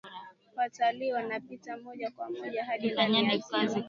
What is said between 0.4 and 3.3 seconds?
watalii wanapita moja kwa moja hadi ndani